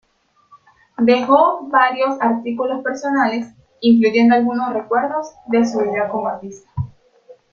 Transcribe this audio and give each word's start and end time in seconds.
Dejó 0.97 1.67
varios 1.69 2.19
artículos 2.21 2.83
personales, 2.83 3.53
incluyendo 3.81 4.33
algunos 4.33 4.73
recuerdos 4.73 5.27
de 5.45 5.63
su 5.63 5.77
vida 5.81 6.09
como 6.09 6.27
artista. 6.27 6.71